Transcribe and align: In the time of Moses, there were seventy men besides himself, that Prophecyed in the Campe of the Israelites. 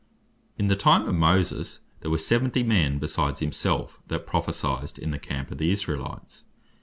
In 0.57 0.67
the 0.67 0.75
time 0.75 1.07
of 1.07 1.13
Moses, 1.13 1.81
there 1.99 2.09
were 2.09 2.17
seventy 2.17 2.63
men 2.63 2.97
besides 2.97 3.39
himself, 3.39 3.99
that 4.07 4.25
Prophecyed 4.25 4.97
in 4.97 5.11
the 5.11 5.19
Campe 5.19 5.51
of 5.51 5.59
the 5.59 5.69
Israelites. 5.69 6.43